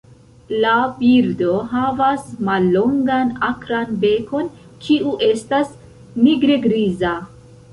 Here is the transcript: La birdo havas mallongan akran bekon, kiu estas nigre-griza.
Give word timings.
La 0.61 0.69
birdo 1.01 1.57
havas 1.73 2.23
mallongan 2.47 3.29
akran 3.49 3.93
bekon, 4.07 4.49
kiu 4.87 5.15
estas 5.29 5.77
nigre-griza. 6.27 7.15